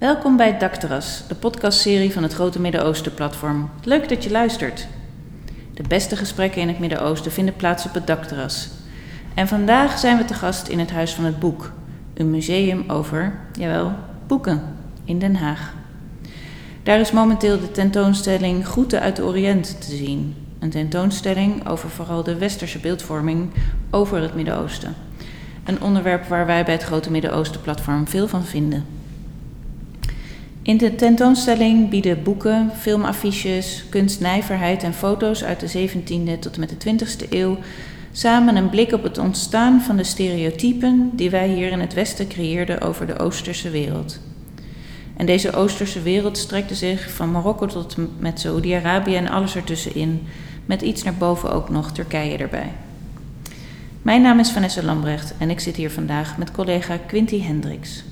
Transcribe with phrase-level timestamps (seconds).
[0.00, 3.70] Welkom bij Dakterras, de podcastserie van het Grote Midden-Oosten platform.
[3.82, 4.86] Leuk dat je luistert.
[5.74, 8.68] De beste gesprekken in het Midden-Oosten vinden plaats op het Dakterras.
[9.34, 11.72] En vandaag zijn we te gast in het Huis van het Boek,
[12.14, 13.92] een museum over, jawel,
[14.26, 14.62] boeken
[15.04, 15.74] in Den Haag.
[16.82, 20.34] Daar is momenteel de tentoonstelling Groeten uit de Oriënt te zien.
[20.58, 23.50] Een tentoonstelling over vooral de westerse beeldvorming
[23.90, 24.94] over het Midden-Oosten.
[25.64, 28.99] Een onderwerp waar wij bij het Grote Midden-Oosten platform veel van vinden.
[30.70, 36.80] In de tentoonstelling bieden boeken, filmaffiches, kunstnijverheid en foto's uit de 17e tot en met
[36.80, 37.56] de 20e eeuw
[38.12, 42.28] samen een blik op het ontstaan van de stereotypen die wij hier in het Westen
[42.28, 44.20] creëerden over de Oosterse wereld.
[45.16, 50.26] En deze Oosterse wereld strekte zich van Marokko tot met Saoedi-Arabië en alles ertussenin,
[50.66, 52.72] met iets naar boven ook nog Turkije erbij.
[54.02, 58.04] Mijn naam is Vanessa Lambrecht en ik zit hier vandaag met collega Quinty Hendricks.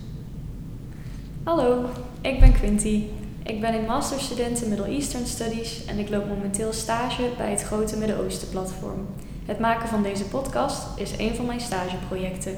[1.42, 1.90] Hallo,
[2.28, 3.02] ik ben Quinty.
[3.42, 7.62] Ik ben een masterstudent in Middle Eastern Studies en ik loop momenteel stage bij het
[7.62, 9.06] Grote Midden-Oosten platform.
[9.46, 12.56] Het maken van deze podcast is een van mijn stageprojecten.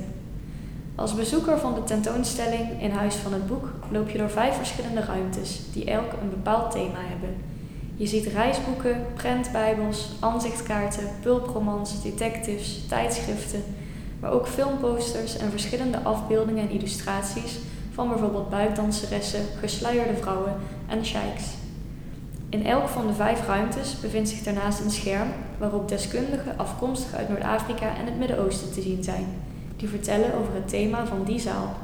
[0.94, 5.00] Als bezoeker van de tentoonstelling in Huis van het Boek loop je door vijf verschillende
[5.00, 7.36] ruimtes die elk een bepaald thema hebben.
[7.96, 13.62] Je ziet reisboeken, prentbijbels, aanzichtkaarten, pulpromans, detectives, tijdschriften,
[14.20, 17.58] maar ook filmposters en verschillende afbeeldingen en illustraties
[17.94, 20.52] van bijvoorbeeld buikdanseressen, gesluierde vrouwen
[20.88, 21.44] en sheiks.
[22.48, 27.28] In elk van de vijf ruimtes bevindt zich daarnaast een scherm waarop deskundigen afkomstig uit
[27.28, 29.26] Noord-Afrika en het Midden-Oosten te zien zijn,
[29.76, 31.74] die vertellen over het thema van die zaal.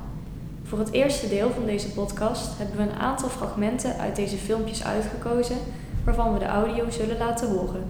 [0.62, 4.84] Voor het eerste deel van deze podcast hebben we een aantal fragmenten uit deze filmpjes
[4.84, 5.56] uitgekozen
[6.04, 7.84] waarvan we de audio zullen laten horen.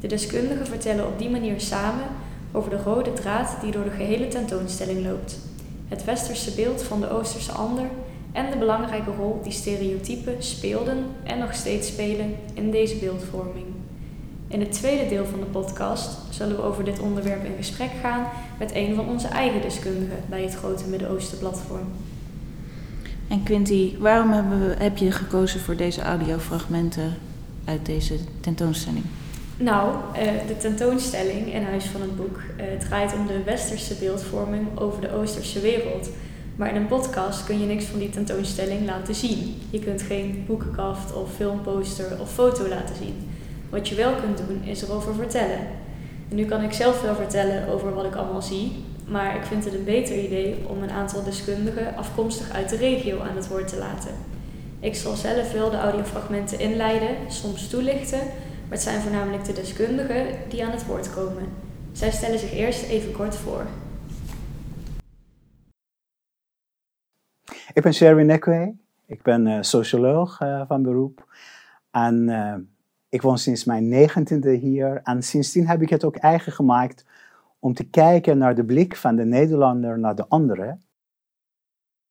[0.00, 2.04] De deskundigen vertellen op die manier samen
[2.52, 5.38] over de rode draad die door de gehele tentoonstelling loopt.
[5.94, 7.86] Het westerse beeld van de Oosterse ander
[8.32, 13.66] en de belangrijke rol die stereotypen speelden en nog steeds spelen in deze beeldvorming.
[14.48, 18.26] In het tweede deel van de podcast zullen we over dit onderwerp in gesprek gaan
[18.58, 21.86] met een van onze eigen deskundigen bij het Grote Midden-Oosten platform.
[23.28, 24.32] En Quinty, waarom
[24.78, 27.14] heb je gekozen voor deze audiofragmenten
[27.64, 29.04] uit deze tentoonstelling?
[29.56, 34.78] Nou, eh, de tentoonstelling in Huis van het Boek uh, draait om de westerse beeldvorming
[34.78, 36.08] over de Oosterse wereld.
[36.56, 39.62] Maar in een podcast kun je niks van die tentoonstelling laten zien.
[39.70, 43.30] Je kunt geen boekenkaft of filmposter of foto laten zien.
[43.70, 45.58] Wat je wel kunt doen is erover vertellen.
[46.30, 48.72] En nu kan ik zelf wel vertellen over wat ik allemaal zie,
[49.08, 53.20] maar ik vind het een beter idee om een aantal deskundigen afkomstig uit de regio
[53.20, 54.14] aan het woord te laten.
[54.80, 58.20] Ik zal zelf wel de audiofragmenten inleiden, soms toelichten,
[58.74, 61.48] het zijn voornamelijk de deskundigen die aan het woord komen.
[61.92, 63.66] Zij stellen zich eerst even kort voor.
[67.72, 68.74] Ik ben Sherwin Nekwe.
[69.06, 71.34] Ik ben uh, socioloog uh, van beroep.
[71.90, 72.54] En uh,
[73.08, 75.00] ik woon sinds mijn negentiende hier.
[75.02, 77.06] En sindsdien heb ik het ook eigen gemaakt
[77.58, 80.78] om te kijken naar de blik van de Nederlander naar de andere.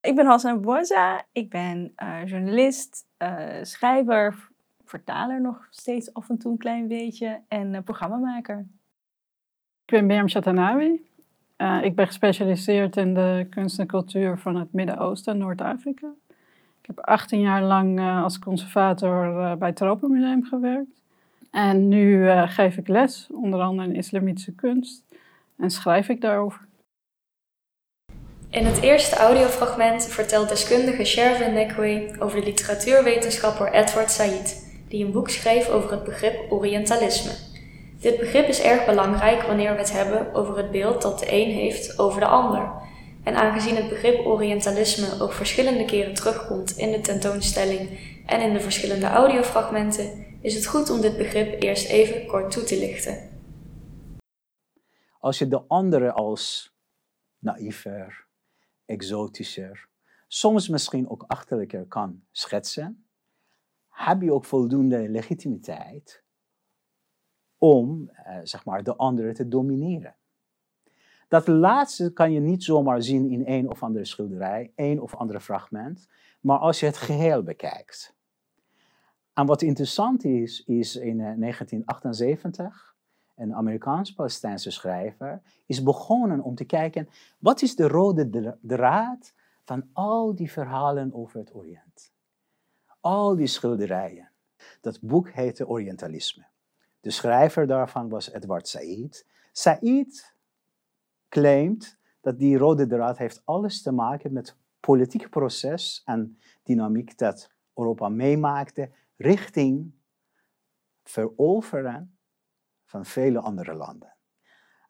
[0.02, 1.26] Ik ben Hassan Boza.
[1.32, 1.94] Ik ben
[2.26, 3.06] journalist,
[3.62, 4.52] schrijver,
[4.94, 8.66] vertaler nog steeds af en toe een klein beetje en programmamaker.
[9.86, 11.02] Ik ben Mirjam Chatanawi.
[11.58, 16.08] Uh, ik ben gespecialiseerd in de kunst en cultuur van het Midden-Oosten en Noord-Afrika.
[16.82, 21.02] Ik heb 18 jaar lang uh, als conservator uh, bij het Tropenmuseum gewerkt.
[21.52, 25.04] En nu geef ik les, onder andere in islamitische kunst,
[25.58, 26.68] en schrijf ik daarover.
[28.50, 35.12] In het eerste audiofragment vertelt deskundige Shervin Nekwe over de literatuurwetenschapper Edward Said, die een
[35.12, 37.32] boek schreef over het begrip Orientalisme.
[38.00, 41.52] Dit begrip is erg belangrijk wanneer we het hebben over het beeld dat de een
[41.52, 42.72] heeft over de ander.
[43.24, 48.60] En aangezien het begrip Orientalisme ook verschillende keren terugkomt in de tentoonstelling en in de
[48.60, 53.30] verschillende audiofragmenten, is het goed om dit begrip eerst even kort toe te lichten.
[55.20, 56.74] Als je de andere als
[57.40, 58.26] naïver,
[58.86, 59.88] exotischer,
[60.28, 63.03] soms misschien ook achterlijker kan schetsen,
[64.06, 66.24] heb je ook voldoende legitimiteit
[67.58, 70.16] om eh, zeg maar, de andere te domineren.
[71.28, 75.40] Dat laatste kan je niet zomaar zien in een of andere schilderij, een of ander
[75.40, 76.08] fragment,
[76.42, 78.16] maar als je het geheel bekijkt.
[79.34, 82.96] En wat interessant is, is in 1978
[83.36, 87.10] eh, een Amerikaans-Palestijnse schrijver is begonnen om te kijken
[87.40, 89.34] wat is de rode draad
[89.64, 92.13] van al die verhalen over het Oriënt.
[93.04, 94.32] Al die schilderijen.
[94.82, 96.46] Dat boek heette Orientalisme.
[97.00, 99.28] De schrijver daarvan was Edward Said.
[99.52, 100.36] Said
[101.30, 107.52] claimt dat die rode draad heeft alles te maken met politieke proces en dynamiek dat
[107.74, 109.94] Europa meemaakte richting
[111.04, 112.18] veroveren
[112.86, 114.16] van vele andere landen.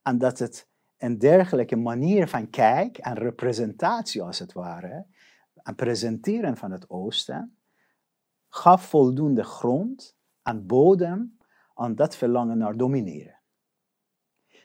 [0.01, 0.67] En dat het
[0.97, 5.05] een dergelijke manier van kijk en representatie als het ware,
[5.63, 7.57] en presenteren van het Oosten,
[8.53, 11.37] gaf voldoende grond en bodem
[11.73, 13.39] aan dat verlangen naar domineren.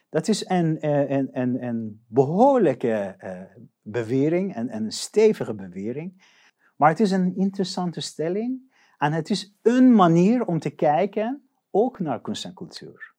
[0.09, 1.73] Dat is een, eh,
[2.07, 3.41] behoorlijke uh,
[3.81, 6.37] bewering, een, een stevige bewering.
[6.75, 11.99] Maar het is een interessante stelling en het is een manier om te kijken ook
[11.99, 13.13] naar kunst en cultuur.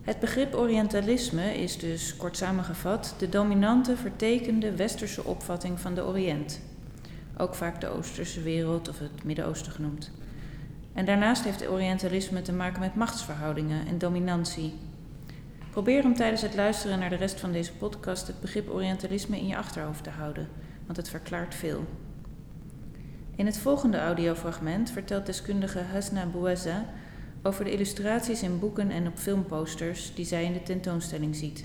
[0.00, 6.74] Het begrip Orientalisme is dus, kort samengevat, de dominante vertekende westerse opvatting van de Oriënt.
[7.36, 10.10] Ook vaak de Oosterse wereld of het Midden-Oosten genoemd.
[10.92, 14.74] En daarnaast heeft Orientalisme te maken met machtsverhoudingen en dominantie.
[15.70, 19.46] Probeer om tijdens het luisteren naar de rest van deze podcast het begrip Orientalisme in
[19.46, 20.48] je achterhoofd te houden,
[20.84, 21.84] want het verklaart veel.
[23.34, 26.84] In het volgende audiofragment vertelt deskundige Hasna Bouaza
[27.42, 31.64] over de illustraties in boeken en op filmposters die zij in de tentoonstelling ziet.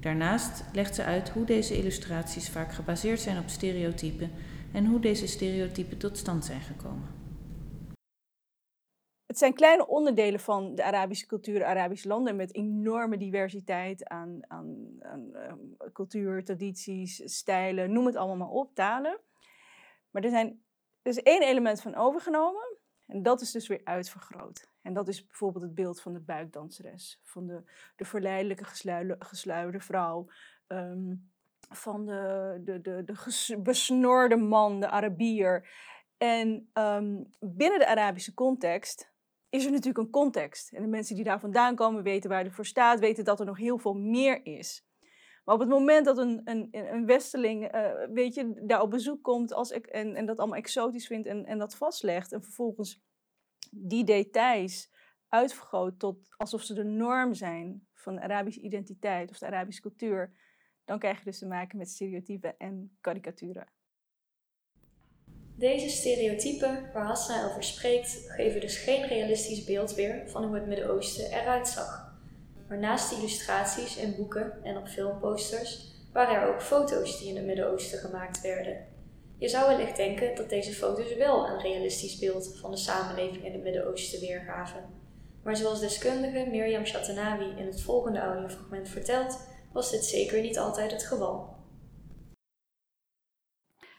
[0.00, 4.30] Daarnaast legt ze uit hoe deze illustraties vaak gebaseerd zijn op stereotypen
[4.72, 7.14] en hoe deze stereotypen tot stand zijn gekomen.
[9.26, 14.96] Het zijn kleine onderdelen van de Arabische cultuur, Arabische landen, met enorme diversiteit aan, aan,
[15.00, 19.20] ehm, cultuur, tradities, stijlen, noem het allemaal maar op, talen.
[20.10, 20.62] Maar er, zijn,
[21.02, 22.76] er is één element van overgenomen
[23.06, 24.68] en dat is dus weer uitvergroot.
[24.82, 27.62] En dat is bijvoorbeeld het beeld van de buikdanseres, van de,
[27.96, 28.64] de verleidelijke
[29.18, 30.26] gesluide, vrouw,
[30.66, 31.14] ehm,
[31.68, 35.68] van de, de, de, de besnorde man, de Arabier.
[36.16, 39.12] En ehm, binnen de Arabische context
[39.48, 40.72] is er natuurlijk een context.
[40.72, 43.46] En de mensen die daar vandaan komen weten waar het voor staat, weten dat er
[43.46, 44.84] nog heel veel meer is.
[45.44, 49.22] Maar op het moment dat een, een, een westeling, uh, weet je, daar op bezoek
[49.22, 53.00] komt als ik, en, en dat allemaal exotisch vindt en, en dat vastlegt en vervolgens
[53.70, 54.90] die details
[55.28, 60.32] uitvergroot tot alsof ze de norm zijn van de Arabische identiteit of de Arabische cultuur,
[60.86, 63.66] dan krijg je dus te maken met stereotypen en karikaturen.
[65.58, 70.66] Deze stereotypen waar Hassan over spreekt, geven dus geen realistisch beeld weer van hoe het
[70.66, 72.18] Midden-Oosten eruit zag.
[72.68, 77.36] Maar naast de illustraties in boeken en op filmposters waren er ook foto's die in
[77.36, 78.86] het Midden-Oosten gemaakt werden.
[79.38, 83.52] Je zou wellicht denken dat deze foto's wel een realistisch beeld van de samenleving in
[83.52, 84.84] het Midden-Oosten weergaven.
[85.42, 89.38] Maar zoals deskundige Mirjam Shatanawi in het volgende audiofragment vertelt,
[89.76, 91.54] was dit zeker niet altijd het geval.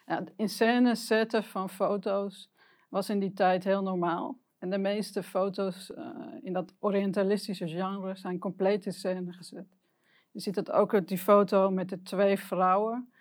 [0.06, 2.50] Ja, in scène zetten van foto's
[2.90, 4.40] was in die tijd heel normaal.
[4.58, 6.08] En de meeste foto's uh,
[6.42, 9.68] in dat orientalistische genre zijn compleet in scène gezet.
[10.32, 13.12] Je ziet het ook uit die foto met de twee vrouwen,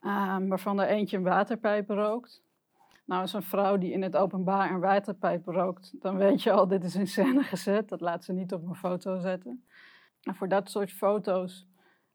[0.00, 2.42] uh, waarvan er eentje een waterpijp rookt.
[3.04, 6.68] Nou, als een vrouw die in het openbaar een waterpijp rookt, dan weet je al,
[6.68, 7.88] dit is in scène gezet.
[7.88, 9.64] Dat laat ze niet op een foto zetten.
[10.22, 11.66] En voor dat soort foto's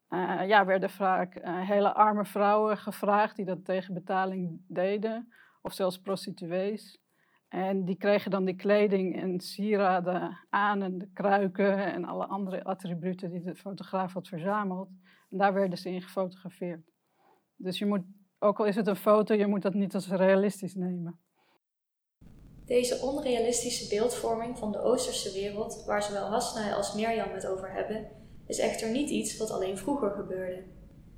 [0.08, 5.32] uh, ja, werden vaak uh, hele arme vrouwen gevraagd die dat tegen betaling deden,
[5.62, 7.02] of zelfs prostituees.
[7.48, 12.64] En die kregen dan die kleding en sieraden aan en de kruiken en alle andere
[12.64, 14.88] attributen die de fotograaf had verzameld.
[15.30, 16.90] En daar werden ze in gefotografeerd.
[17.56, 18.02] Dus je moet,
[18.38, 21.18] ook al is het een foto, je moet dat niet als realistisch nemen.
[22.64, 28.23] Deze onrealistische beeldvorming van de Oosterse wereld, waar zowel Hasna als Mirjam het over hebben,
[28.46, 30.62] is echter niet iets wat alleen vroeger gebeurde.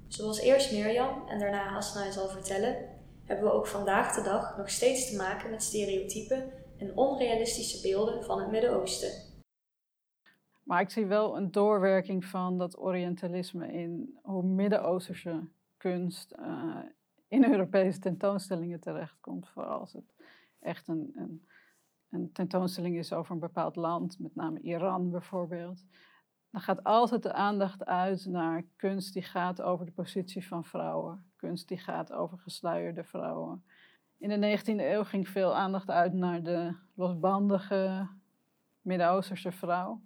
[0.09, 2.76] Zoals eerst Mirjam en daarna Hasna zal vertellen,
[3.25, 8.25] hebben we ook vandaag de dag nog steeds te maken met stereotypen en onrealistische beelden
[8.25, 9.11] van het Midden-Oosten.
[10.62, 16.76] Maar ik zie wel een doorwerking van dat Orientalisme in hoe Midden-Oosterse kunst uh,
[17.28, 19.49] in Europese tentoonstellingen terechtkomt.
[19.49, 20.14] Vooral als het
[20.61, 21.47] echt een, een,
[22.11, 25.85] een tentoonstelling is over een bepaald land, met name Iran bijvoorbeeld
[26.50, 31.24] dan gaat altijd de aandacht uit naar kunst die gaat over de positie van vrouwen.
[31.36, 33.64] Kunst die gaat over gesluierde vrouwen.
[34.18, 38.08] In de 19e eeuw ging veel aandacht uit naar de losbandige
[38.80, 40.00] Midden-Oosterse vrouw.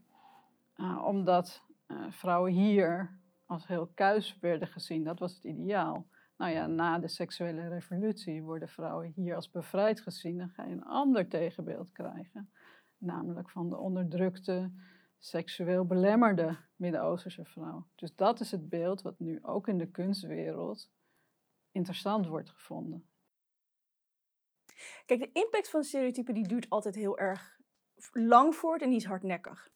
[0.77, 5.05] Uh, omdat uh, vrouwen hier als heel kuis werden gezien.
[5.05, 6.07] Dat was het ideaal.
[6.37, 10.39] Nou ja, na de seksuele revolutie worden vrouwen hier als bevrijd gezien.
[10.39, 12.51] Dan ga je een ander tegenbeeld krijgen.
[12.99, 14.71] Namelijk van de onderdrukte
[15.21, 17.87] seksueel belemmerde Midden-Oosterse vrouw.
[17.95, 20.91] Dus dat is het beeld wat nu ook in de kunstwereld
[21.73, 23.09] interessant wordt gevonden.
[25.07, 27.59] Kijk, de impact van stereotypen die duurt altijd heel erg
[28.13, 29.71] lang voort en die is hardnekkig.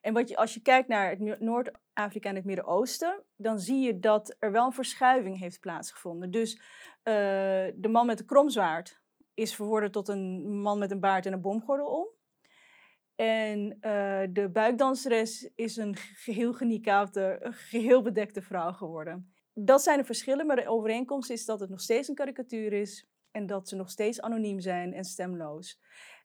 [0.00, 3.98] En wat je, als je kijkt naar het Noord-Afrika en het Midden-Oosten, dan zie je
[3.98, 6.30] dat er wel een verschuiving heeft plaatsgevonden.
[6.30, 6.62] Dus uh,
[7.74, 9.00] de man met de kromzwaard
[9.34, 12.06] is verworden tot een man met een baard en een bomgordel om.
[13.14, 19.34] En uh, de buikdanseres is een geheel genikaapte, geheel bedekte vrouw geworden.
[19.54, 23.06] Dat zijn de verschillen, maar de overeenkomst is dat het nog steeds een karikatuur is
[23.30, 25.80] en dat ze nog steeds anoniem zijn en stemloos.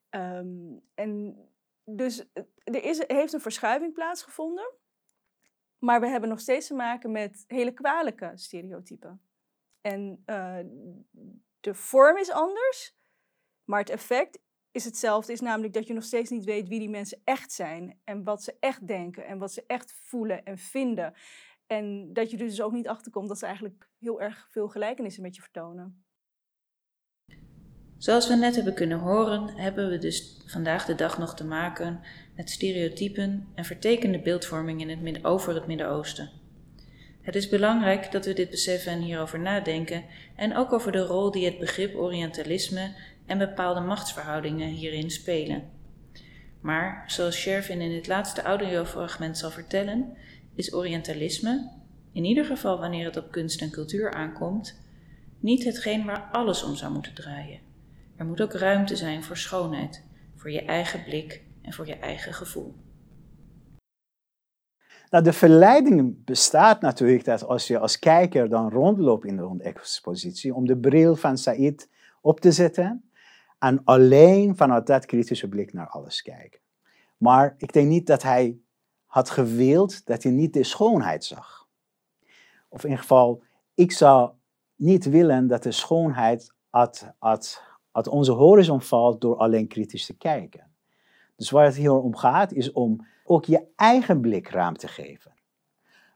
[0.09, 1.37] Um, en
[1.83, 2.25] dus
[2.63, 4.73] er is, heeft een verschuiving plaatsgevonden,
[5.77, 9.21] maar we hebben nog steeds te maken met hele kwalijke stereotypen.
[9.81, 10.57] En uh,
[11.59, 12.97] de vorm is anders,
[13.63, 14.39] maar het effect
[14.77, 15.31] is hetzelfde.
[15.31, 17.99] Is namelijk dat je nog steeds niet weet wie die mensen echt zijn.
[18.03, 21.13] En wat ze echt denken en wat ze echt voelen en vinden.
[21.67, 25.23] En dat je er dus ook niet achterkomt dat ze eigenlijk heel erg veel gelijkenissen
[25.23, 26.05] met je vertonen.
[27.97, 31.99] Zoals we net hebben kunnen horen, hebben we dus vandaag de dag nog te maken
[32.35, 36.29] met stereotypen en vertekende beeldvorming in het midden, over het Midden-Oosten.
[37.21, 40.03] Het is belangrijk dat we dit beseffen en hierover nadenken
[40.35, 42.95] en ook over de rol die het begrip Orientalisme
[43.27, 45.63] en bepaalde machtsverhoudingen hierin spelen.
[46.61, 50.17] Maar zoals Shervin in het laatste audiofragment zal vertellen,
[50.55, 51.71] is Orientalisme,
[52.11, 54.79] in ieder geval wanneer het op kunst en cultuur aankomt,
[55.39, 57.59] niet hetgeen waar alles om zou moeten draaien.
[58.15, 60.03] Er moet ook ruimte zijn voor schoonheid,
[60.35, 62.75] voor je eigen blik en voor je eigen gevoel.
[65.09, 70.53] Nou, de verleiding bestaat natuurlijk dat als je als kijker dan rondloopt in de expositie,
[70.53, 71.89] om de bril van Said
[72.21, 73.06] op te zetten
[73.59, 76.59] en alleen vanuit dat kritische blik naar alles kijken.
[77.17, 78.59] Maar ik denk niet dat hij
[79.05, 81.67] had gewild dat hij niet de schoonheid zag.
[82.69, 84.31] Of in ieder geval, ik zou
[84.75, 90.17] niet willen dat de schoonheid uit, uit, uit onze horizon valt door alleen kritisch te
[90.17, 90.71] kijken.
[91.35, 95.33] Dus waar het hier om gaat, is om ook je eigen blik ruimte te geven.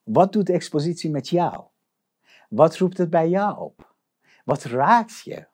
[0.03, 1.63] Wat doet de expositie met jou?
[2.49, 3.93] Wat roept het bij jou op?
[4.45, 5.47] Wat raakt je?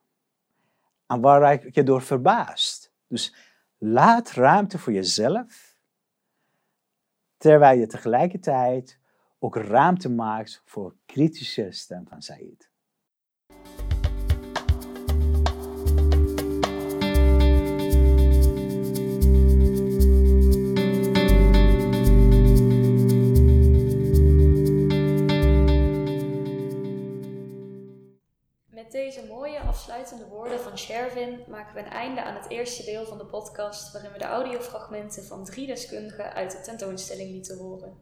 [1.07, 2.93] En waar raak je door verbaasd?
[3.07, 3.35] Dus
[3.77, 5.77] laat ruimte voor jezelf,
[7.37, 8.99] terwijl je tegelijkertijd
[9.39, 12.69] ook ruimte maakt voor kritische stem van Said.
[29.67, 33.91] Afsluitende woorden van Shervin maken we een einde aan het eerste deel van de podcast,
[33.91, 37.97] waarin we de audiofragmenten van drie deskundigen uit de tentoonstelling lieten horen.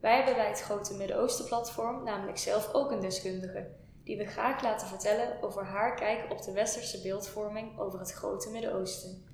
[0.00, 3.68] Wij hebben bij het Grote Midden-Oosten-platform namelijk zelf ook een deskundige,
[4.04, 8.50] die we graag laten vertellen over haar kijk op de westerse beeldvorming over het Grote
[8.50, 9.24] Midden-Oosten.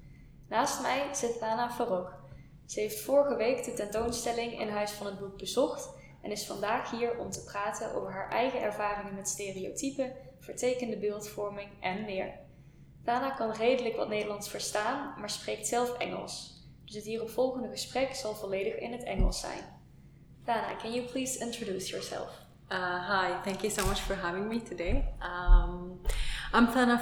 [0.48, 2.14] Naast mij zit Lana Farok.
[2.66, 5.88] Ze heeft vorige week de tentoonstelling in Huis van het Boek bezocht
[6.22, 11.68] en is vandaag hier om te praten over haar eigen ervaringen met stereotypen vertekende beeldvorming
[11.80, 12.32] en meer.
[13.04, 16.60] Dana kan redelijk wat Nederlands verstaan, maar spreekt zelf Engels.
[16.84, 19.64] Dus het hieropvolgende gesprek zal volledig in het Engels zijn.
[20.44, 22.40] Dana, can you please introduce yourself?
[22.70, 25.04] Uh, hi, thank you so much for having me today.
[25.20, 26.00] Um,
[26.54, 26.98] I'm Thana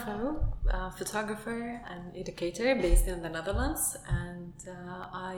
[0.68, 5.35] a photographer and educator based in the Netherlands, and uh, I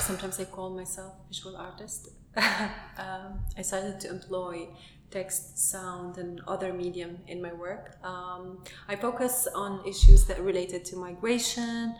[0.00, 2.08] sometimes I call myself visual artist.
[2.36, 4.68] um, I started to employ
[5.10, 7.96] text, sound, and other medium in my work.
[8.02, 11.94] Um, I focus on issues that related to migration,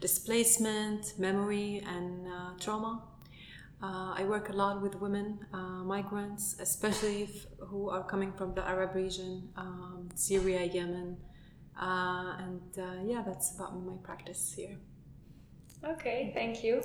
[0.00, 3.02] displacement, memory, and uh, trauma.
[3.82, 8.54] Uh, I work a lot with women, uh, migrants, especially if, who are coming from
[8.54, 11.16] the Arab region, um, Syria, Yemen,
[11.80, 14.76] uh, and uh, yeah, that's about my practice here.
[15.84, 16.82] Okay, thank you.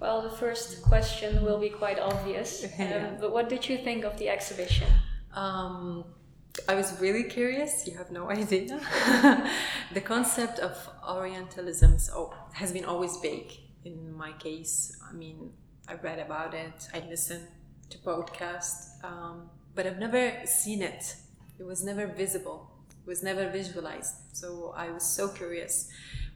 [0.00, 4.18] Well, the first question will be quite obvious, um, but what did you think of
[4.18, 4.88] the exhibition?
[5.34, 6.04] Um,
[6.68, 7.86] I was really curious.
[7.86, 8.80] You have no idea.
[9.92, 10.76] the concept of
[11.08, 11.98] Orientalism
[12.52, 13.52] has been always big
[13.84, 14.96] in my case.
[15.08, 15.52] I mean,
[15.88, 16.88] I read about it.
[16.94, 17.46] I listened
[17.90, 21.16] to podcasts, um, but I've never seen it.
[21.58, 22.70] It was never visible.
[22.90, 24.14] It was never visualized.
[24.32, 25.88] So I was so curious.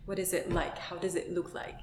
[0.04, 0.76] What is it like?
[0.78, 1.78] How does it look like?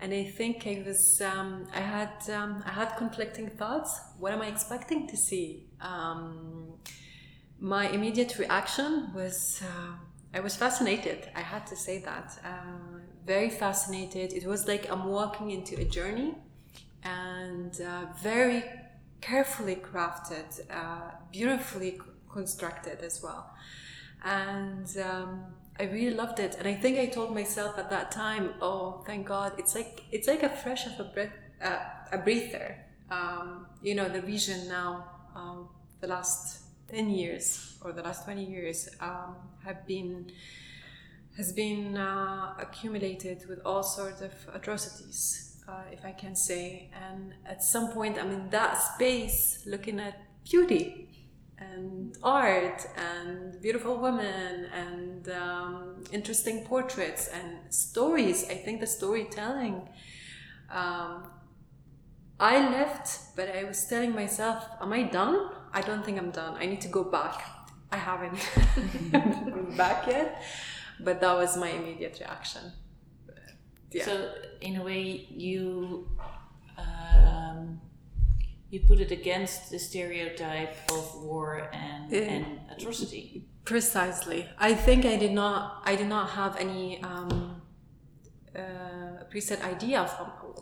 [0.00, 3.98] And I think I was um, I had um, I had conflicting thoughts.
[4.18, 5.68] What am I expecting to see?
[5.80, 6.74] Um,
[7.58, 9.92] my immediate reaction was uh,
[10.34, 11.28] I was fascinated.
[11.34, 14.34] I had to say that uh, very fascinated.
[14.34, 16.34] It was like I'm walking into a journey,
[17.02, 18.64] and uh, very
[19.22, 21.98] carefully crafted, uh, beautifully
[22.30, 23.50] constructed as well,
[24.22, 25.44] and um,
[25.78, 29.26] I really loved it, and I think I told myself at that time, "Oh, thank
[29.26, 29.52] God!
[29.58, 31.78] It's like it's like a fresh of a breath, uh,
[32.12, 32.84] a breather.
[33.10, 35.04] Um, you know, the region now,
[35.34, 35.68] um,
[36.00, 40.32] the last 10 years or the last 20 years um, have been
[41.36, 46.90] has been uh, accumulated with all sorts of atrocities, uh, if I can say.
[46.94, 51.06] And at some point, I'm in that space looking at beauty
[51.58, 58.44] and art and beautiful women and um, interesting portraits and stories.
[58.48, 59.88] I think the storytelling.
[60.70, 61.28] Um,
[62.38, 65.50] I left, but I was telling myself, Am I done?
[65.72, 66.56] I don't think I'm done.
[66.58, 67.42] I need to go back.
[67.90, 68.38] I haven't
[69.10, 70.42] been back yet
[71.00, 72.72] but that was my immediate reaction.
[73.92, 74.04] Yeah.
[74.04, 76.08] So in a way, you
[78.76, 83.44] you put it against the stereotype of war and, uh, and atrocity.
[83.64, 84.40] Precisely.
[84.58, 85.82] I think I did not.
[85.90, 87.62] I did not have any um,
[88.54, 90.10] uh, preset idea of,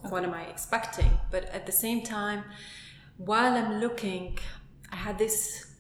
[0.04, 1.10] of what am I expecting.
[1.32, 2.44] But at the same time,
[3.16, 4.38] while I'm looking,
[4.92, 5.72] I had this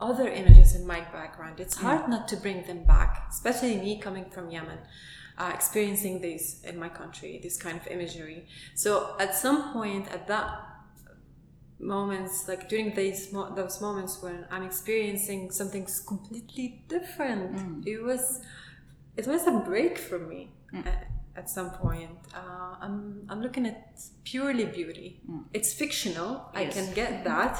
[0.00, 1.60] other images in my background.
[1.60, 4.78] It's hard not to bring them back, especially me coming from Yemen,
[5.38, 8.46] uh, experiencing this in my country, this kind of imagery.
[8.74, 10.71] So at some point, at that
[11.82, 17.86] moments, like during these those moments when I'm experiencing something completely different, mm.
[17.86, 18.40] it was
[19.16, 20.50] it was a break for me.
[20.72, 20.86] Mm.
[20.86, 25.20] At, at some point, uh, I'm I'm looking at purely beauty.
[25.28, 25.44] Mm.
[25.52, 26.50] It's fictional.
[26.54, 26.60] Yes.
[26.60, 27.58] I can get that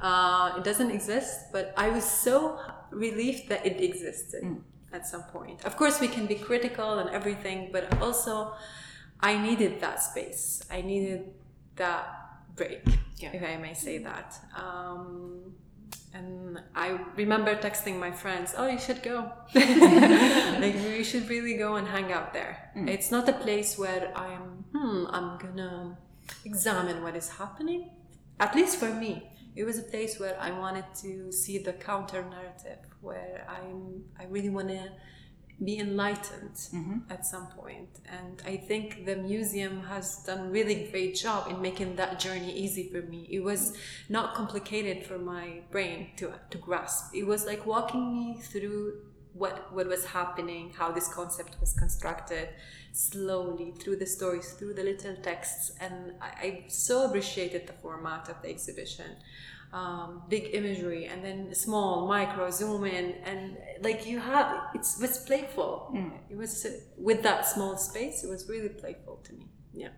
[0.00, 4.60] uh, it doesn't exist, but I was so relieved that it existed mm.
[4.92, 5.64] at some point.
[5.64, 8.54] Of course, we can be critical and everything, but also
[9.20, 10.62] I needed that space.
[10.70, 11.32] I needed
[11.76, 12.27] that
[12.58, 12.84] break,
[13.18, 13.30] yeah.
[13.32, 14.34] if I may say that.
[14.56, 15.54] Um,
[16.14, 19.30] and I remember texting my friends, "Oh, you should go.
[19.54, 22.70] like we should really go and hang out there.
[22.76, 22.88] Mm.
[22.88, 24.64] It's not a place where I'm.
[24.74, 25.98] Hmm, I'm gonna
[26.44, 27.90] examine what is happening.
[28.40, 29.12] At least for me,
[29.54, 34.24] it was a place where I wanted to see the counter narrative, where I'm I
[34.24, 34.82] really want to
[35.64, 36.98] be enlightened mm-hmm.
[37.10, 37.88] at some point.
[38.06, 42.88] And I think the museum has done really great job in making that journey easy
[42.88, 43.26] for me.
[43.30, 43.76] It was
[44.08, 47.14] not complicated for my brain to to grasp.
[47.14, 49.00] It was like walking me through
[49.32, 52.48] what what was happening, how this concept was constructed,
[52.92, 58.28] slowly through the stories, through the little texts, and I, I so appreciated the format
[58.28, 59.16] of the exhibition.
[59.70, 65.18] Um, big imagery and then small micro zoom in and like you have it's was
[65.26, 66.10] playful mm.
[66.30, 69.88] it was uh, with that small space it was really playful to me yeah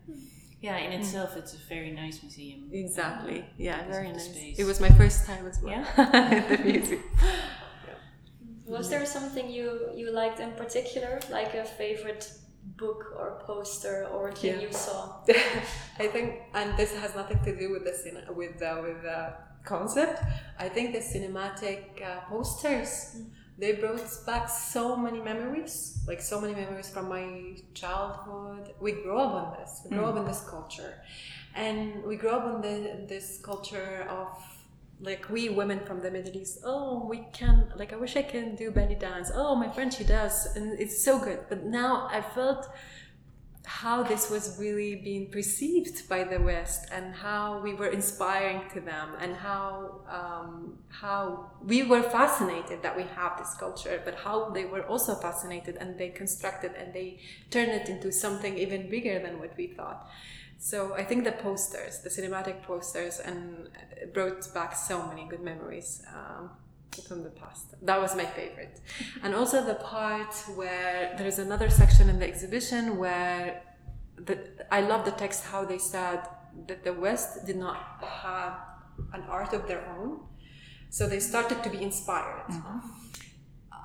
[0.60, 0.98] yeah in hmm.
[0.98, 1.36] itself mm.
[1.36, 4.58] it's a very nice museum exactly yeah very nice space.
[4.58, 5.86] it was my first time as well yeah.
[5.96, 7.04] at the museum
[8.70, 12.32] was there something you you liked in particular, like a favorite
[12.76, 14.66] book or poster or thing yeah.
[14.66, 15.22] you saw?
[15.98, 20.22] I think, and this has nothing to do with the cin- with with the concept.
[20.58, 23.16] I think the cinematic uh, posters.
[23.16, 23.26] Mm.
[23.58, 28.72] They brought back so many memories, like so many memories from my childhood.
[28.80, 29.82] We grew up on this.
[29.84, 30.10] We grew mm.
[30.12, 30.94] up in this culture,
[31.54, 34.28] and we grew up in, the, this culture of
[35.02, 38.54] like we women from the Middle East, oh, we can, like, I wish I can
[38.54, 39.30] do belly dance.
[39.34, 40.54] Oh, my friend, she does.
[40.56, 41.40] And it's so good.
[41.48, 42.68] But now I felt
[43.64, 48.80] how this was really being perceived by the West and how we were inspiring to
[48.80, 54.50] them and how, um, how we were fascinated that we have this culture, but how
[54.50, 59.18] they were also fascinated and they constructed and they turned it into something even bigger
[59.18, 60.10] than what we thought.
[60.62, 63.70] So I think the posters, the cinematic posters, and
[64.12, 66.50] brought back so many good memories um,
[67.08, 67.74] from the past.
[67.80, 68.78] That was my favorite.
[69.22, 73.62] and also the part where there is another section in the exhibition where
[74.16, 74.38] the,
[74.70, 76.28] I love the text how they said
[76.66, 78.58] that the West did not have
[79.14, 80.20] an art of their own,
[80.90, 82.48] so they started to be inspired.
[82.50, 82.78] Mm-hmm.
[83.72, 83.76] Uh,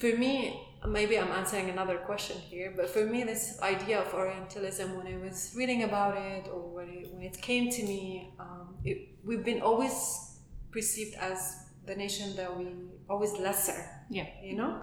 [0.00, 4.96] for me, maybe I'm answering another question here, but for me, this idea of Orientalism,
[4.96, 8.74] when I was reading about it or when it, when it came to me, um,
[8.84, 10.38] it, we've been always
[10.70, 12.66] perceived as the nation that we
[13.08, 13.84] always lesser.
[14.10, 14.26] Yeah.
[14.42, 14.82] You know?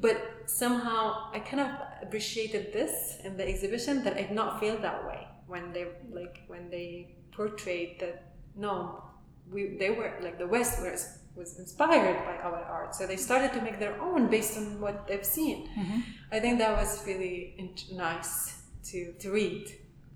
[0.00, 1.70] But somehow I kind of
[2.02, 6.40] appreciated this in the exhibition that I did not feel that way when they like
[6.46, 9.04] when they portrayed that no,
[9.50, 12.94] we they were like the West was was inspired by our art.
[12.94, 15.68] So they started to make their own based on what they've seen.
[15.68, 16.00] Mm-hmm.
[16.32, 19.66] I think that was really int- nice to, to read.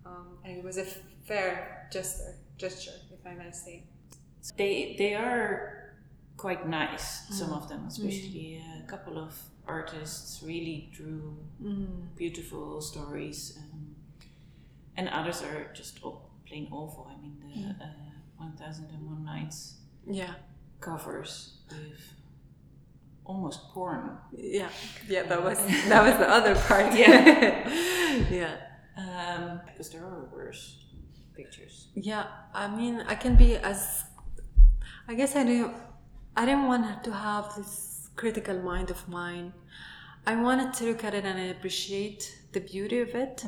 [0.04, 0.85] Um, and it was a
[1.24, 3.85] fair gesture, gesture, if I may say.
[4.56, 5.94] They, they are
[6.37, 7.35] quite nice, mm.
[7.35, 8.85] some of them, especially mm.
[8.85, 9.32] a couple of
[9.66, 12.16] artists really drew mm.
[12.16, 13.56] beautiful stories.
[13.58, 13.94] Um,
[14.96, 17.08] and others are just all, plain awful.
[17.08, 17.88] I mean, the uh,
[18.38, 19.76] 1001 Nights
[20.11, 20.35] Yeah.
[20.82, 22.14] Covers with
[23.24, 24.18] almost porn.
[24.36, 24.68] Yeah.
[25.08, 25.22] Yeah.
[25.24, 26.92] That was that was the other part.
[26.98, 27.68] Yeah.
[28.30, 28.56] yeah.
[28.96, 30.82] Um, because there are worse
[31.34, 31.88] pictures.
[31.94, 34.04] Yeah, I mean, I can be as.
[35.08, 35.74] I guess I didn't.
[36.36, 39.52] I didn't want to have this critical mind of mine.
[40.26, 43.44] I wanted to look at it and appreciate the beauty of it.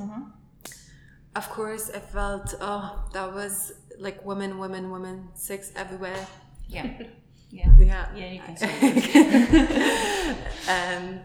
[1.36, 6.26] Of course, I felt oh, that was like women, women, women, sex everywhere.
[6.68, 7.02] Yeah.
[7.58, 7.70] Yeah.
[7.78, 8.56] Yeah, Yeah, you can
[10.68, 11.20] and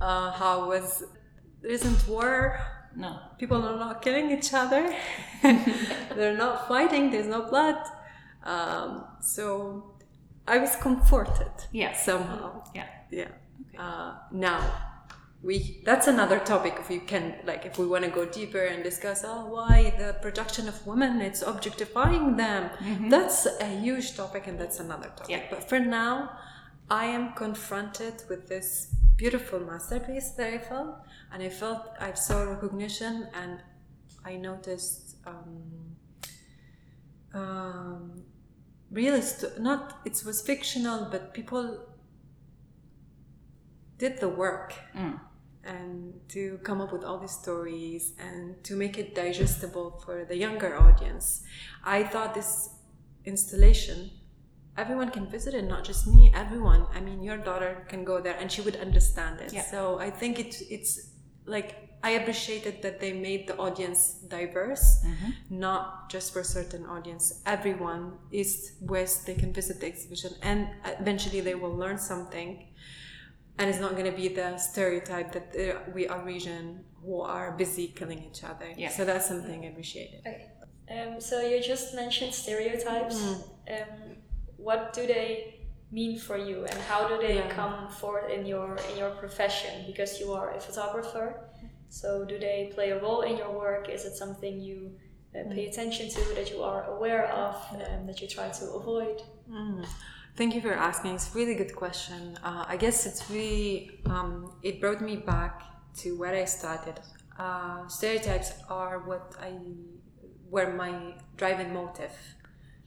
[0.00, 1.04] uh, how was
[1.62, 2.36] there isn't war
[2.96, 3.10] No.
[3.38, 4.82] people are not killing each other
[6.16, 7.78] they're not fighting there's no blood
[8.52, 8.90] um,
[9.20, 9.44] so
[10.46, 11.92] i was comforted Yeah.
[12.08, 12.88] somehow Yeah.
[13.10, 13.30] yeah
[13.68, 13.78] Okay.
[13.78, 14.60] uh, now
[15.46, 15.56] we
[15.88, 19.18] that's another topic if you can like if we want to go deeper and discuss
[19.32, 22.62] oh why the production of women it's objectifying them
[23.14, 25.44] that's a huge topic and that's another topic Yeah.
[25.52, 26.14] but for now
[27.02, 28.68] i am confronted with this
[29.22, 30.92] beautiful masterpiece that i felt
[31.32, 33.54] and i felt i saw recognition and
[34.24, 35.52] i noticed um,
[37.40, 38.22] um,
[38.90, 41.64] realist not it was fictional but people
[43.98, 45.20] did the work Mm.
[45.66, 50.36] And to come up with all these stories and to make it digestible for the
[50.36, 51.42] younger audience.
[51.84, 52.70] I thought this
[53.24, 54.10] installation,
[54.76, 56.86] everyone can visit it, not just me, everyone.
[56.94, 59.52] I mean, your daughter can go there and she would understand it.
[59.52, 59.62] Yeah.
[59.62, 61.10] So I think it, it's
[61.44, 65.30] like, I appreciated that they made the audience diverse, mm-hmm.
[65.58, 67.42] not just for a certain audience.
[67.46, 70.68] Everyone, east, west, they can visit the exhibition and
[71.00, 72.65] eventually they will learn something
[73.58, 77.52] and it's not going to be the stereotype that uh, we are region who are
[77.52, 78.68] busy killing each other.
[78.76, 78.90] Yeah.
[78.90, 80.20] So that's something I appreciated.
[80.26, 80.50] Okay.
[80.90, 83.16] Um, so you just mentioned stereotypes.
[83.16, 83.82] Mm.
[83.82, 83.88] Um,
[84.56, 85.54] what do they
[85.90, 87.48] mean for you, and how do they Yeah.
[87.60, 89.84] come forth in your in your profession?
[89.86, 91.26] Because you are a photographer,
[91.88, 93.88] so do they play a role in your work?
[93.88, 94.78] Is it something you
[95.34, 99.22] uh, pay attention to, that you are aware of, um, that you try to avoid?
[99.50, 99.86] Mm.
[100.36, 101.14] Thank you for asking.
[101.14, 102.38] It's a really good question.
[102.44, 105.62] Uh, I guess it's really, um, it brought me back
[106.00, 107.00] to where I started.
[107.38, 109.54] Uh, stereotypes are what I,
[110.50, 112.12] were my driving motive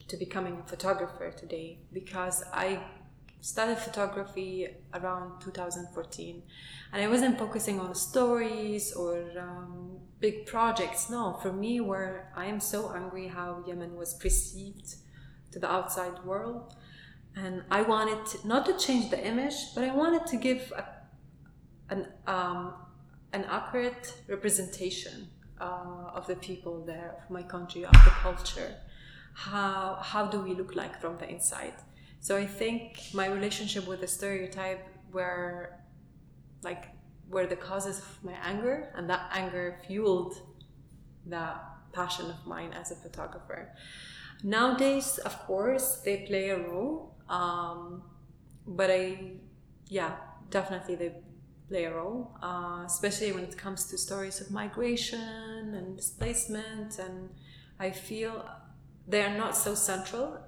[0.06, 2.84] to becoming a photographer today because I
[3.40, 6.42] started photography around 2014
[6.92, 11.10] and I wasn't focusing on stories or um, big projects.
[11.10, 14.94] No, for me, where I am so angry how Yemen was perceived
[15.50, 16.76] to the outside world
[17.36, 20.84] and I wanted to, not to change the image, but I wanted to give a,
[21.92, 22.74] an um,
[23.32, 25.28] an accurate representation
[25.60, 28.74] uh, of the people there, of my country, of the culture.
[29.34, 31.74] How how do we look like from the inside?
[32.20, 35.72] So I think my relationship with the stereotype were
[36.62, 36.88] like
[37.28, 40.34] were the causes of my anger, and that anger fueled
[41.26, 41.62] that
[41.92, 43.72] passion of mine as a photographer.
[44.42, 48.02] Nowadays, of course, they play a role, um,
[48.66, 49.32] but I,
[49.86, 50.16] yeah,
[50.50, 51.14] definitely they
[51.68, 56.98] play a role, uh, especially when it comes to stories of migration and displacement.
[56.98, 57.30] And
[57.78, 58.44] I feel
[59.06, 60.38] they are not so central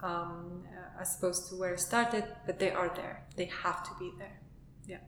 [0.00, 0.64] um,
[0.98, 3.26] as opposed to where it started, but they are there.
[3.36, 4.40] They have to be there.
[4.86, 4.98] Yeah.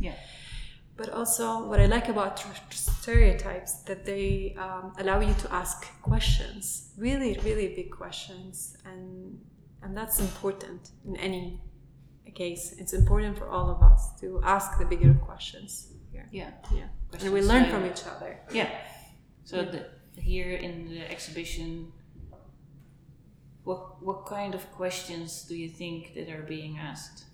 [0.00, 0.14] Yeah.
[0.96, 6.92] But also, what I like about stereotypes that they um, allow you to ask questions,
[6.98, 9.38] really, really big questions, and
[9.82, 11.60] and that's important in any
[12.34, 12.74] case.
[12.78, 16.28] It's important for all of us to ask the bigger questions here.
[16.30, 16.50] Yeah.
[16.74, 16.88] Yeah,
[17.20, 18.38] and we learn uh, from each other.
[18.52, 18.70] Yeah.
[19.44, 19.86] So the,
[20.20, 21.92] here in the exhibition,
[23.64, 27.24] what what kind of questions do you think that are being asked?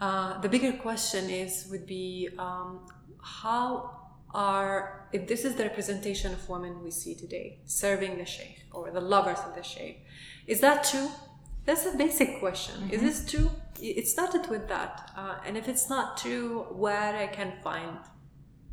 [0.00, 2.86] Uh, the bigger question is would be um,
[3.22, 3.94] how
[4.34, 8.90] are if this is the representation of women we see today serving the sheikh or
[8.90, 10.04] the lovers of the sheikh
[10.48, 11.10] is that true?
[11.66, 12.88] That's a basic question.
[12.90, 13.50] Is this true?
[13.78, 15.12] It started with that.
[15.14, 17.98] Uh, and if it's not true where i can find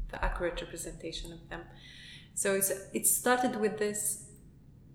[0.10, 1.62] the accurate representation of them?
[2.34, 4.30] So it's, it started with this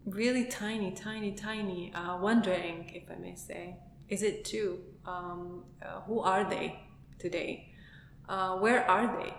[0.06, 3.76] really tiny, tiny, tiny uh, wondering, if I may say,
[4.08, 4.78] is it true?
[5.06, 6.78] Um, uh, who are they
[7.18, 7.72] today?
[8.28, 9.34] Uh, where are they?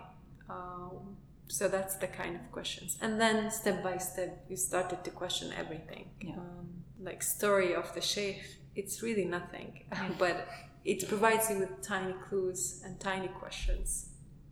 [0.50, 1.16] Um,
[1.48, 2.98] so that's the kind of questions.
[3.00, 6.10] And then step by step, you started to question everything.
[6.20, 6.32] Yeah.
[6.32, 8.42] Um, like story of the sheikh,
[8.74, 9.84] it's really nothing,
[10.18, 10.48] but
[10.84, 14.08] it provides you with tiny clues and tiny questions.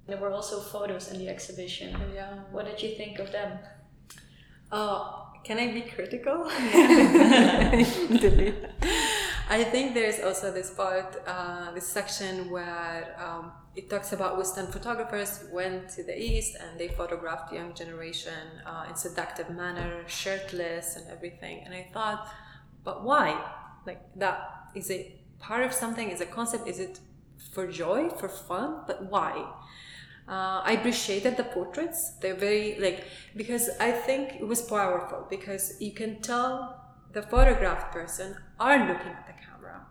[0.06, 1.96] There were also photos in the exhibition.
[2.14, 2.34] Yeah.
[2.50, 3.58] What did you think of them?
[4.72, 6.44] Oh, can I be critical?
[9.50, 14.68] I think there's also this part, uh, this section where um, it talks about Western
[14.68, 18.32] photographers went to the East and they photographed young generation
[18.64, 21.64] uh, in seductive manner, shirtless and everything.
[21.64, 22.28] And I thought,
[22.84, 23.44] but why?
[23.84, 26.10] Like that is it part of something?
[26.10, 26.68] Is a concept?
[26.68, 27.00] Is it
[27.52, 28.84] for joy, for fun?
[28.86, 29.32] But why?
[30.28, 32.12] Uh, I appreciated the portraits.
[32.20, 33.02] They're very like
[33.34, 39.12] because I think it was powerful because you can tell the photographed person are looking
[39.12, 39.86] at the camera,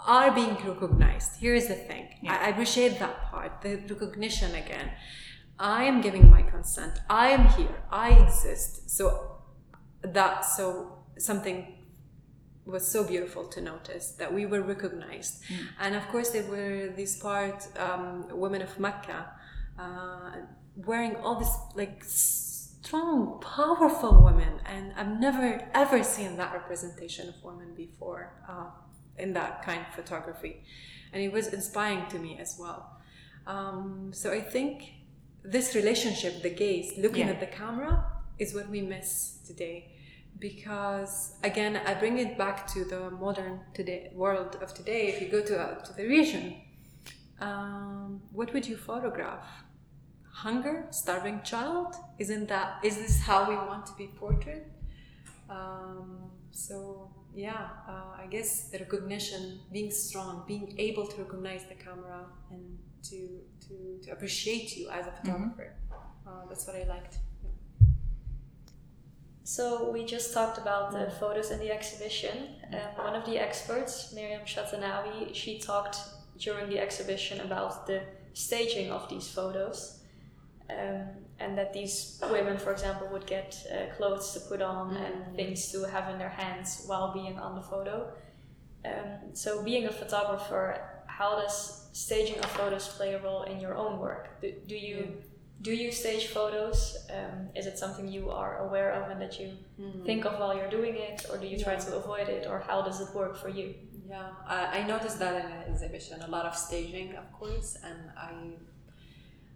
[0.00, 1.40] are being recognized.
[1.40, 2.08] Here is the thing.
[2.28, 4.90] I, I appreciate that part, the recognition again.
[5.58, 7.00] I am giving my consent.
[7.10, 7.82] I am here.
[7.90, 8.90] I exist.
[8.90, 9.38] So
[10.02, 11.74] that so something
[12.64, 15.42] was so beautiful to notice that we were recognized
[15.80, 19.26] and of course there were these part um, women of mecca
[19.78, 20.32] uh,
[20.76, 22.04] wearing all this like
[22.82, 28.66] strong powerful women and i've never ever seen that representation of women before uh,
[29.18, 30.62] in that kind of photography.
[31.12, 33.00] And it was inspiring to me as well.
[33.46, 34.74] Um, so i think
[35.42, 37.34] this relationship the gaze looking Yeah.
[37.34, 38.04] at the camera
[38.38, 39.76] is what we miss today.
[40.38, 41.12] Because
[41.42, 45.08] again i bring it back to the modern today world of today.
[45.08, 46.44] If you go to, uh, to the region
[47.40, 49.46] um, what would you photograph
[50.44, 54.66] hunger starving child isn't that is this how we want to be portrayed?
[55.50, 61.74] Um, so yeah uh, i guess the recognition being strong being able to recognize the
[61.74, 62.20] camera
[62.50, 63.18] and to
[63.68, 65.74] to, to appreciate you as a photographer.
[66.26, 67.18] Uh, that's what i liked.
[69.44, 72.36] So we just talked about the photos in the exhibition.
[72.72, 75.96] Um, one of the experts, Mirjam Shatanawi, she talked
[76.38, 78.02] during the exhibition about the
[78.34, 79.97] staging of these photos,
[80.70, 81.06] um,
[81.38, 85.70] and that these women, for example, would get uh, clothes to put on and things
[85.72, 88.12] to have in their hands while being on the photo.
[88.84, 93.74] Um, so, being a photographer, how does staging of photos play a role in your
[93.74, 94.40] own work?
[94.40, 95.22] Do, do you
[95.60, 96.96] do you stage photos?
[97.12, 99.56] Um, is it something you are aware of and that you
[100.04, 102.82] think of while you're doing it, or do you try to avoid it, or how
[102.82, 103.74] does it work for you?
[104.08, 107.98] Yeah, I, I noticed that in the exhibition, a lot of staging, of course, and
[108.16, 108.30] I,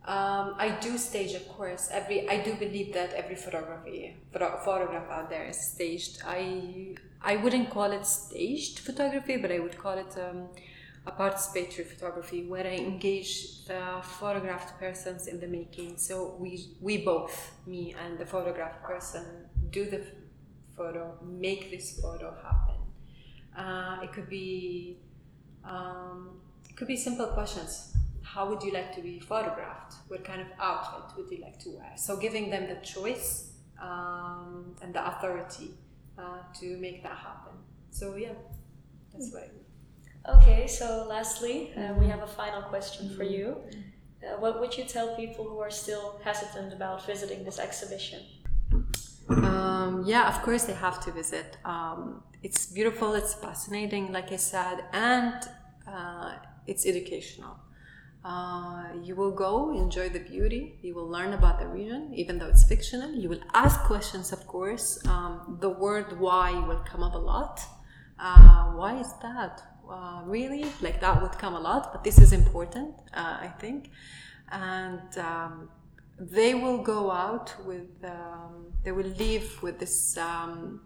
[0.05, 1.89] um, I do stage, of course.
[1.93, 6.23] Every I do believe that every photography, photo, photograph out there is staged.
[6.27, 10.49] I, I wouldn't call it staged photography, but I would call it um,
[11.07, 15.99] a participatory photography, where I engage the photographed persons in the making.
[15.99, 19.25] So we, we both, me and the photographed person,
[19.71, 20.03] do the
[20.77, 22.75] photo, make this photo happen.
[23.57, 24.99] Uh, it could be
[25.65, 27.92] um, it could be simple questions.
[28.35, 29.95] How would you like to be photographed?
[30.09, 31.93] What kind of outfit would you like to wear?
[31.97, 35.75] So giving them the choice um, and the authority
[36.19, 37.53] uh, to make that happen.
[37.91, 38.33] So yeah,
[39.13, 39.43] that's what.
[39.43, 43.57] I Okay, so lastly, uh, we have a final question for you.
[44.23, 48.21] Uh, what would you tell people who are still hesitant about visiting this exhibition?
[49.29, 51.59] Um, yeah, of course they have to visit.
[51.65, 55.35] Um, it's beautiful, it's fascinating, like I said, and
[55.87, 57.57] uh, it's educational.
[58.25, 62.47] Uh, you will go, enjoy the beauty, you will learn about the region, even though
[62.47, 63.11] it's fictional.
[63.13, 65.05] You will ask questions, of course.
[65.09, 67.61] Um, the word why will come up a lot.
[68.19, 69.61] Uh, why is that?
[69.91, 70.65] Uh, really?
[70.81, 73.91] Like that would come a lot, but this is important, uh, I think.
[74.53, 75.69] And um,
[76.21, 80.83] they will go out with, um, they will leave with this, um,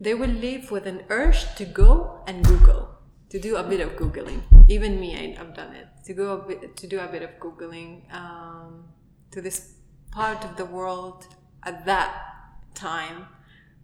[0.00, 2.91] they will leave with an urge to go and Google,
[3.32, 4.42] to do a bit of Googling.
[4.68, 7.30] Even me, I, I've done it, to go a bit, to do a bit of
[7.40, 8.84] Googling um,
[9.30, 9.58] to this
[10.10, 11.26] part of the world
[11.62, 12.12] at that
[12.74, 13.26] time,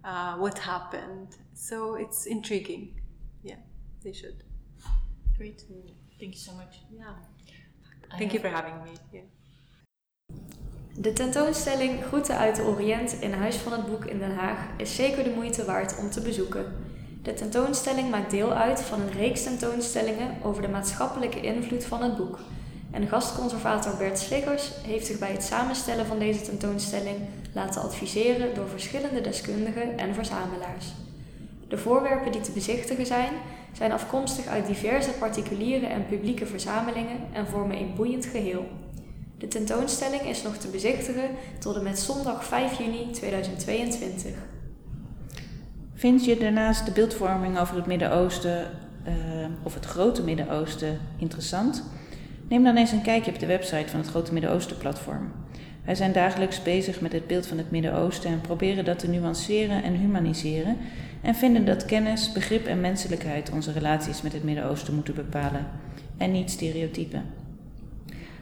[0.04, 1.28] uh, what happened.
[1.54, 3.00] So it's intriguing.
[3.42, 3.60] Yeah,
[4.04, 4.44] they should.
[5.38, 5.62] Great.
[6.20, 6.80] Thank you so much.
[6.90, 7.14] Yeah.
[8.18, 8.90] Thank you for having me.
[9.12, 9.22] Yeah.
[10.94, 14.94] De tentoonstelling Groeten uit de Oriënt in Huis van het Boek in Den Haag is
[14.94, 16.87] zeker de moeite waard om te bezoeken.
[17.28, 22.16] De tentoonstelling maakt deel uit van een reeks tentoonstellingen over de maatschappelijke invloed van het
[22.16, 22.38] boek.
[22.90, 27.16] En gastconservator Bert Sliggers heeft zich bij het samenstellen van deze tentoonstelling
[27.52, 30.86] laten adviseren door verschillende deskundigen en verzamelaars.
[31.68, 33.32] De voorwerpen die te bezichtigen zijn,
[33.72, 38.66] zijn afkomstig uit diverse particuliere en publieke verzamelingen en vormen een boeiend geheel.
[39.38, 44.32] De tentoonstelling is nog te bezichtigen tot en met zondag 5 juni 2022.
[45.98, 48.70] Vind je daarnaast de beeldvorming over het Midden-Oosten
[49.04, 49.14] eh,
[49.62, 51.84] of het grote Midden-Oosten interessant?
[52.48, 55.32] Neem dan eens een kijkje op de website van het Grote Midden-Oosten-platform.
[55.84, 59.82] Wij zijn dagelijks bezig met het beeld van het Midden-Oosten en proberen dat te nuanceren
[59.82, 60.76] en humaniseren
[61.20, 65.66] en vinden dat kennis, begrip en menselijkheid onze relaties met het Midden-Oosten moeten bepalen
[66.16, 67.24] en niet stereotypen.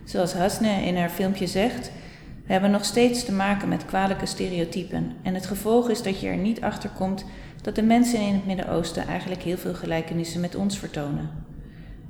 [0.04, 1.90] Zoals Hasne in haar filmpje zegt,
[2.46, 6.28] we hebben nog steeds te maken met kwalijke stereotypen en het gevolg is dat je
[6.28, 7.24] er niet achter komt
[7.66, 11.30] dat de mensen in het Midden-Oosten eigenlijk heel veel gelijkenissen met ons vertonen.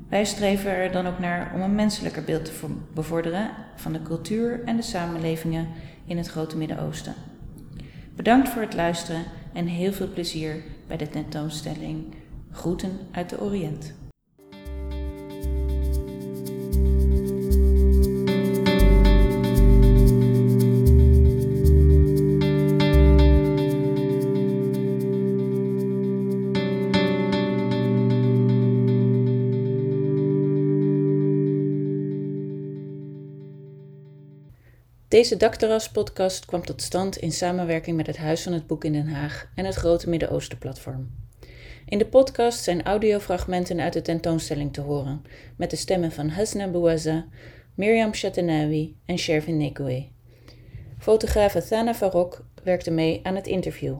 [0.09, 2.53] Wij streven er dan ook naar om een menselijker beeld te
[2.95, 5.69] bevorderen van de cultuur en de samenlevingen
[6.07, 7.15] in het Grote Midden-Oosten.
[8.17, 12.15] Bedankt voor het luisteren en heel veel plezier bij de tentoonstelling
[12.51, 13.95] Groeten uit de Oriënt.
[35.17, 39.09] Deze Dakterras-podcast kwam tot stand in samenwerking met het Huis van het Boek in Den
[39.09, 41.11] Haag en het Grote Midden-Oosten-platform.
[41.87, 45.23] In de podcast zijn audiofragmenten uit de tentoonstelling te horen,
[45.57, 47.27] met de stemmen van Hasna Bouaza,
[47.75, 50.09] Mirjam Chatenawi en Shervin Nekoué.
[50.99, 53.97] Fotograaf Thana Farok werkte mee aan het interview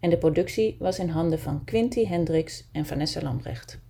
[0.00, 3.85] en de productie was in handen van Quinty Hendricks en Vanessa Lambrecht.